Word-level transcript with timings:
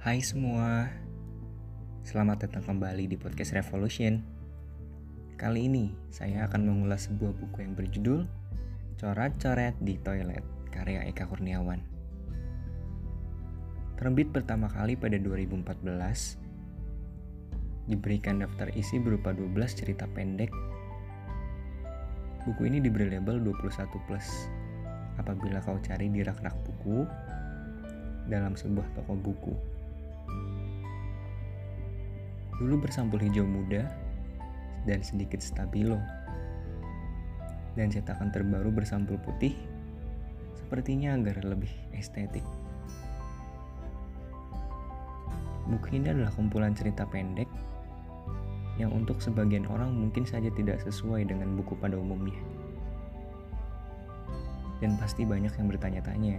Hai 0.00 0.24
semua, 0.24 0.88
selamat 2.00 2.48
datang 2.48 2.64
kembali 2.64 3.04
di 3.04 3.20
podcast 3.20 3.52
Revolution. 3.52 4.24
Kali 5.36 5.68
ini 5.68 5.92
saya 6.08 6.48
akan 6.48 6.64
mengulas 6.64 7.12
sebuah 7.12 7.36
buku 7.36 7.68
yang 7.68 7.76
berjudul 7.76 8.24
Coret-coret 8.96 9.76
di 9.84 10.00
Toilet, 10.00 10.40
karya 10.72 11.04
Eka 11.04 11.28
Kurniawan. 11.28 11.84
Terbit 14.00 14.32
pertama 14.32 14.72
kali 14.72 14.96
pada 14.96 15.20
2014, 15.20 15.68
diberikan 17.92 18.40
daftar 18.40 18.72
isi 18.72 18.96
berupa 18.96 19.36
12 19.36 19.52
cerita 19.76 20.08
pendek. 20.08 20.48
Buku 22.48 22.64
ini 22.64 22.80
diberi 22.80 23.12
label 23.12 23.36
21 23.44 24.08
plus 24.08 24.48
apabila 25.18 25.58
kau 25.60 25.76
cari 25.82 26.08
di 26.08 26.22
rak-rak 26.22 26.54
buku 26.64 27.04
dalam 28.30 28.54
sebuah 28.54 28.86
toko 28.94 29.14
buku. 29.18 29.54
Dulu 32.58 32.74
bersampul 32.82 33.22
hijau 33.22 33.46
muda 33.46 33.86
dan 34.86 35.02
sedikit 35.02 35.38
stabilo. 35.38 35.98
Dan 37.78 37.94
cetakan 37.94 38.34
terbaru 38.34 38.74
bersampul 38.74 39.22
putih 39.22 39.54
sepertinya 40.58 41.14
agar 41.14 41.46
lebih 41.46 41.70
estetik. 41.94 42.42
Buku 45.68 46.00
ini 46.00 46.10
adalah 46.10 46.32
kumpulan 46.34 46.74
cerita 46.74 47.06
pendek 47.06 47.46
yang 48.80 48.94
untuk 48.94 49.22
sebagian 49.22 49.68
orang 49.70 49.94
mungkin 49.94 50.26
saja 50.26 50.50
tidak 50.54 50.82
sesuai 50.82 51.28
dengan 51.28 51.54
buku 51.54 51.78
pada 51.78 51.94
umumnya. 51.94 52.57
Dan 54.78 54.94
pasti 54.94 55.26
banyak 55.26 55.50
yang 55.58 55.66
bertanya-tanya, 55.66 56.38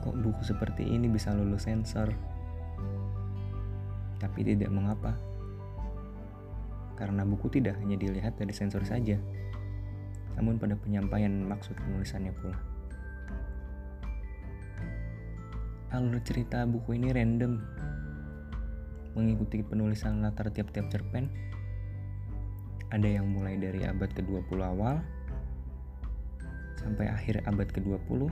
kok 0.00 0.16
buku 0.16 0.40
seperti 0.40 0.88
ini 0.88 1.12
bisa 1.12 1.36
lulus 1.36 1.68
sensor? 1.68 2.08
Tapi 4.16 4.40
tidak 4.48 4.72
mengapa. 4.72 5.12
Karena 6.96 7.22
buku 7.28 7.52
tidak 7.52 7.76
hanya 7.78 8.00
dilihat 8.00 8.40
dari 8.40 8.50
sensor 8.50 8.82
saja, 8.82 9.20
namun 10.40 10.56
pada 10.56 10.74
penyampaian 10.74 11.30
maksud 11.46 11.76
penulisannya 11.78 12.32
pula. 12.34 12.58
Alur 15.94 16.20
cerita 16.24 16.64
buku 16.64 16.96
ini 16.96 17.12
random, 17.12 17.60
mengikuti 19.14 19.60
penulisan 19.62 20.24
latar 20.24 20.48
tiap-tiap 20.48 20.88
cerpen. 20.88 21.28
Ada 22.88 23.20
yang 23.20 23.28
mulai 23.28 23.60
dari 23.60 23.84
abad 23.84 24.08
ke-20 24.16 24.58
awal 24.64 25.04
sampai 26.78 27.10
akhir 27.10 27.42
abad 27.44 27.68
ke-20. 27.74 28.30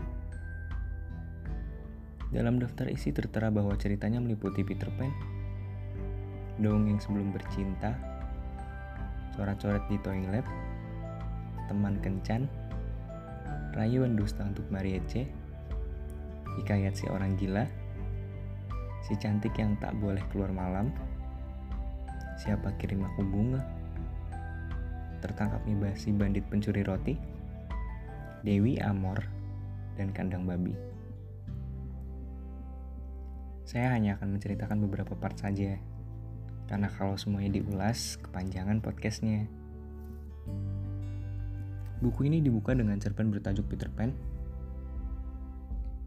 Dalam 2.31 2.59
daftar 2.59 2.91
isi 2.91 3.11
tertera 3.15 3.51
bahwa 3.51 3.75
ceritanya 3.79 4.19
meliputi 4.19 4.67
Peter 4.67 4.91
Pan, 4.99 5.11
dongeng 6.59 6.99
sebelum 6.99 7.31
bercinta, 7.31 7.95
coret-coret 9.35 9.83
di 9.91 9.99
toilet, 10.03 10.47
teman 11.71 11.99
kencan, 12.03 12.51
rayuan 13.75 14.17
dusta 14.17 14.43
untuk 14.43 14.67
Mariece, 14.73 15.27
hikayat 16.59 16.97
si 16.97 17.05
orang 17.13 17.37
gila, 17.37 17.69
si 19.05 19.15
cantik 19.21 19.55
yang 19.61 19.79
tak 19.79 19.95
boleh 20.01 20.23
keluar 20.33 20.51
malam, 20.51 20.91
siapa 22.41 22.75
kirim 22.81 23.05
aku 23.07 23.23
bunga, 23.23 23.63
tertangkapnya 25.21 25.95
si 25.95 26.11
bandit 26.11 26.43
pencuri 26.49 26.83
roti, 26.83 27.36
Dewi 28.47 28.79
Amor, 28.79 29.27
dan 29.99 30.15
kandang 30.15 30.47
babi. 30.47 30.71
Saya 33.67 33.91
hanya 33.91 34.15
akan 34.15 34.39
menceritakan 34.39 34.87
beberapa 34.87 35.19
part 35.19 35.35
saja 35.35 35.83
karena 36.71 36.87
kalau 36.95 37.19
semuanya 37.19 37.59
diulas, 37.59 38.15
kepanjangan 38.23 38.79
podcastnya. 38.79 39.51
Buku 41.99 42.31
ini 42.31 42.39
dibuka 42.39 42.71
dengan 42.71 43.03
cerpen 43.03 43.35
bertajuk 43.35 43.67
Peter 43.67 43.91
Pan 43.91 44.15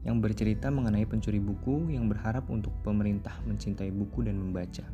yang 0.07 0.23
bercerita 0.23 0.71
mengenai 0.71 1.03
pencuri 1.03 1.43
buku 1.43 1.91
yang 1.91 2.07
berharap 2.07 2.47
untuk 2.47 2.71
pemerintah 2.87 3.35
mencintai 3.43 3.91
buku 3.91 4.23
dan 4.23 4.39
membaca. 4.39 4.87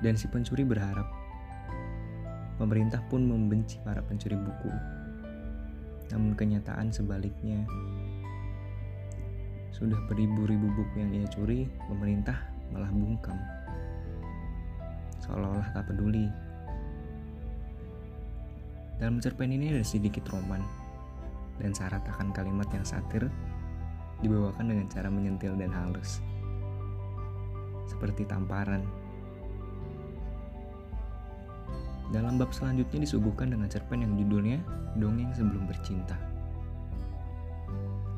Dan 0.00 0.16
si 0.16 0.32
pencuri 0.32 0.64
berharap 0.64 1.27
pemerintah 2.58 3.00
pun 3.06 3.24
membenci 3.24 3.78
para 3.86 4.02
pencuri 4.02 4.34
buku. 4.34 4.70
Namun 6.10 6.34
kenyataan 6.34 6.90
sebaliknya, 6.90 7.62
sudah 9.70 9.98
beribu-ribu 10.10 10.66
buku 10.74 10.94
yang 10.98 11.12
ia 11.14 11.26
curi, 11.30 11.70
pemerintah 11.86 12.34
malah 12.74 12.90
bungkam. 12.90 13.38
Seolah-olah 15.22 15.70
tak 15.70 15.86
peduli. 15.86 16.26
Dalam 18.98 19.22
cerpen 19.22 19.54
ini 19.54 19.70
ada 19.70 19.86
sedikit 19.86 20.26
roman 20.34 20.58
dan 21.62 21.70
syarat 21.70 22.02
akan 22.02 22.34
kalimat 22.34 22.66
yang 22.74 22.82
satir 22.82 23.30
dibawakan 24.18 24.74
dengan 24.74 24.86
cara 24.90 25.06
menyentil 25.06 25.54
dan 25.54 25.70
halus. 25.70 26.18
Seperti 27.86 28.26
tamparan. 28.26 28.82
Dalam 32.08 32.40
bab 32.40 32.56
selanjutnya 32.56 33.04
disuguhkan 33.04 33.52
dengan 33.52 33.68
cerpen 33.68 34.00
yang 34.00 34.16
judulnya 34.16 34.64
Dongeng 34.96 35.28
Sebelum 35.36 35.68
Bercinta. 35.68 36.16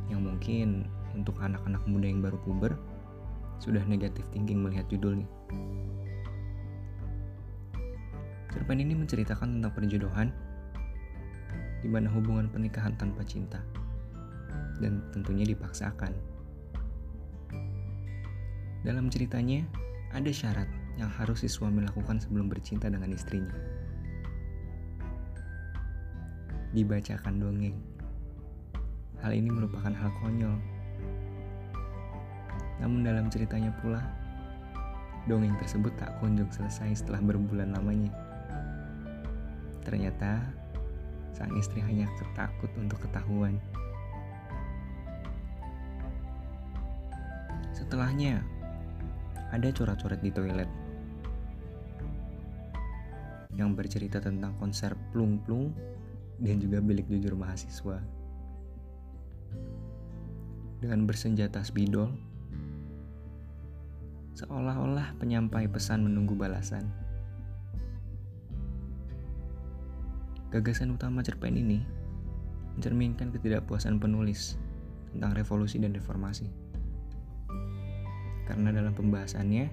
Yang 0.06 0.21
mungkin 0.31 0.69
untuk 1.19 1.34
anak-anak 1.43 1.83
muda 1.91 2.06
yang 2.06 2.23
baru 2.23 2.39
puber 2.47 2.79
sudah 3.59 3.83
negatif 3.91 4.23
thinking 4.31 4.62
melihat 4.62 4.87
judulnya. 4.87 5.27
Cerpen 8.55 8.79
ini 8.79 8.95
menceritakan 8.95 9.59
tentang 9.59 9.73
perjodohan 9.75 10.29
di 11.83 11.89
mana 11.91 12.06
hubungan 12.15 12.47
pernikahan 12.47 12.95
tanpa 12.95 13.27
cinta 13.27 13.59
dan 14.79 15.03
tentunya 15.11 15.43
dipaksakan. 15.50 16.15
Dalam 18.81 19.12
ceritanya, 19.12 19.67
ada 20.15 20.31
syarat 20.33 20.67
yang 20.97 21.12
harus 21.12 21.45
si 21.45 21.49
suami 21.53 21.84
lakukan 21.84 22.17
sebelum 22.17 22.49
bercinta 22.49 22.89
dengan 22.89 23.12
istrinya. 23.12 23.80
Dibacakan 26.70 27.42
dongeng. 27.42 27.76
Hal 29.20 29.36
ini 29.36 29.53
merupakan 29.53 29.92
hal 29.92 30.10
konyol 30.22 30.81
namun 32.81 33.04
dalam 33.04 33.28
ceritanya 33.28 33.69
pula, 33.84 34.00
dongeng 35.28 35.53
tersebut 35.60 35.92
tak 36.00 36.16
kunjung 36.19 36.48
selesai 36.48 37.04
setelah 37.04 37.20
berbulan 37.20 37.76
lamanya. 37.76 38.08
Ternyata 39.84 40.41
sang 41.36 41.53
istri 41.60 41.84
hanya 41.84 42.08
ketakut 42.16 42.72
untuk 42.81 43.04
ketahuan. 43.04 43.60
Setelahnya, 47.76 48.41
ada 49.52 49.69
coret-coret 49.69 50.20
di 50.25 50.32
toilet 50.32 50.69
yang 53.60 53.76
bercerita 53.76 54.25
tentang 54.25 54.56
konser 54.56 54.97
plung-plung 55.12 55.69
dan 56.41 56.56
juga 56.56 56.81
bilik 56.81 57.05
jujur 57.06 57.37
mahasiswa. 57.37 58.01
Dengan 60.81 61.05
bersenjata 61.05 61.61
spidol, 61.61 62.09
seolah-olah 64.33 65.21
penyampai 65.21 65.69
pesan 65.69 66.09
menunggu 66.09 66.33
balasan. 66.33 66.89
Gagasan 70.50 70.97
utama 70.97 71.20
cerpen 71.20 71.61
ini 71.61 71.85
mencerminkan 72.75 73.31
ketidakpuasan 73.31 74.00
penulis 74.00 74.56
tentang 75.12 75.37
revolusi 75.37 75.76
dan 75.76 75.93
reformasi. 75.93 76.49
Karena 78.49 78.75
dalam 78.75 78.97
pembahasannya, 78.97 79.70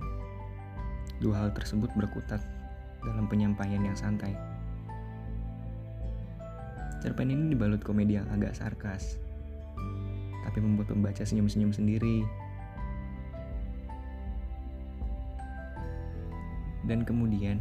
dua 1.23 1.47
hal 1.47 1.49
tersebut 1.55 1.89
berkutat 1.97 2.43
dalam 3.01 3.25
penyampaian 3.25 3.81
yang 3.81 3.97
santai. 3.97 4.56
Cerpen 7.03 7.29
ini 7.29 7.53
dibalut 7.53 7.81
komedi 7.85 8.17
yang 8.17 8.27
agak 8.33 8.57
sarkas, 8.57 9.21
tapi 10.43 10.59
membuat 10.59 10.91
pembaca 10.91 11.21
senyum-senyum 11.21 11.71
sendiri 11.71 12.25
Dan 16.87 17.03
kemudian 17.03 17.59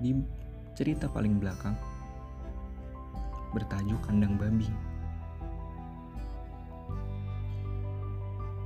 di 0.00 0.16
cerita 0.72 1.04
paling 1.12 1.36
belakang 1.36 1.76
bertajuk 3.52 4.00
kandang 4.08 4.40
babi. 4.40 4.64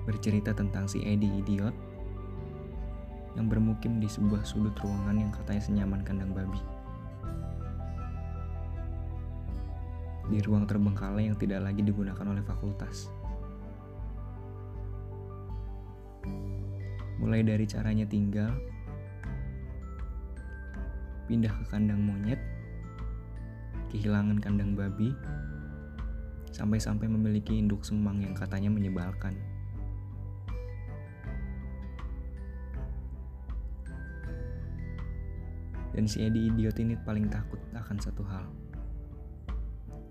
Bercerita 0.06 0.54
tentang 0.54 0.86
si 0.86 1.02
Eddie 1.02 1.42
idiot 1.42 1.74
yang 3.34 3.50
bermukim 3.50 3.98
di 3.98 4.06
sebuah 4.06 4.46
sudut 4.46 4.78
ruangan 4.78 5.18
yang 5.18 5.34
katanya 5.34 5.62
senyaman 5.66 6.06
kandang 6.06 6.30
babi. 6.30 6.73
Di 10.24 10.40
ruang 10.40 10.64
terbengkalai 10.64 11.28
yang 11.28 11.36
tidak 11.36 11.64
lagi 11.68 11.84
digunakan 11.84 12.24
oleh 12.24 12.40
fakultas. 12.40 13.12
Mulai 17.20 17.44
dari 17.44 17.64
caranya 17.68 18.08
tinggal, 18.08 18.52
pindah 21.28 21.52
ke 21.52 21.64
kandang 21.68 22.00
monyet, 22.00 22.40
kehilangan 23.92 24.40
kandang 24.40 24.72
babi, 24.72 25.12
sampai-sampai 26.54 27.10
memiliki 27.10 27.58
induk 27.58 27.84
semang 27.84 28.22
yang 28.22 28.32
katanya 28.32 28.70
menyebalkan. 28.70 29.34
Dan 35.94 36.10
si 36.10 36.26
Edi 36.26 36.50
idiot 36.50 36.74
ini 36.82 36.98
paling 37.06 37.30
takut 37.30 37.62
akan 37.70 37.96
satu 38.02 38.26
hal. 38.26 38.50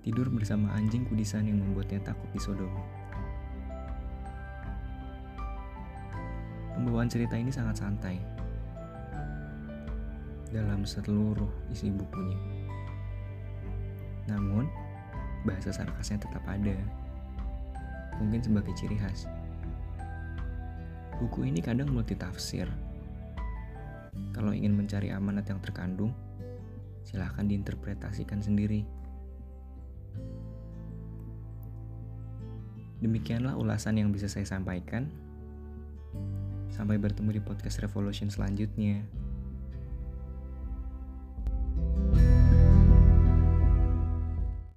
Tidur 0.04 0.28
bersama 0.28 0.68
anjing 0.76 1.08
kudisan 1.08 1.48
yang 1.48 1.64
membuatnya 1.64 2.04
takut 2.04 2.28
disodomi. 2.36 2.84
Pembawaan 6.76 7.08
cerita 7.08 7.40
ini 7.40 7.48
sangat 7.48 7.80
santai 7.80 8.20
dalam 10.52 10.84
seluruh 10.84 11.48
isi 11.72 11.88
bukunya. 11.88 12.36
Namun, 14.28 14.68
bahasa 15.48 15.72
sarkasnya 15.72 16.20
tetap 16.20 16.44
ada. 16.52 16.76
Mungkin 18.20 18.44
sebagai 18.44 18.76
ciri 18.76 19.00
khas. 19.00 19.24
Buku 21.24 21.48
ini 21.48 21.64
kadang 21.64 21.96
multitafsir. 21.96 22.68
Kalau 24.36 24.52
ingin 24.52 24.76
mencari 24.76 25.16
amanat 25.16 25.48
yang 25.48 25.64
terkandung, 25.64 26.12
silahkan 27.08 27.48
diinterpretasikan 27.48 28.44
sendiri. 28.44 29.03
Demikianlah 33.04 33.60
ulasan 33.60 34.00
yang 34.00 34.16
bisa 34.16 34.32
saya 34.32 34.48
sampaikan. 34.48 35.12
Sampai 36.72 36.96
bertemu 36.96 37.36
di 37.36 37.42
podcast 37.44 37.84
Revolution 37.84 38.32
selanjutnya. 38.32 39.04